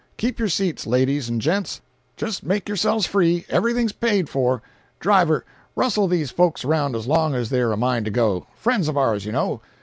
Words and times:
Keep 0.17 0.39
your 0.39 0.49
seats, 0.49 0.87
ladies, 0.87 1.29
and 1.29 1.39
gents. 1.39 1.79
Just 2.17 2.43
make 2.43 2.67
yourselves 2.67 3.05
free—everything's 3.05 3.91
paid 3.91 4.29
for. 4.29 4.63
Driver, 4.99 5.45
rustle 5.75 6.07
these 6.07 6.31
folks 6.31 6.65
around 6.65 6.95
as 6.95 7.05
long 7.05 7.35
as 7.35 7.51
they're 7.51 7.71
a 7.71 7.77
mind 7.77 8.05
to 8.05 8.11
go—friends 8.11 8.87
of 8.87 8.97
ours, 8.97 9.25
you 9.25 9.31
know. 9.31 9.61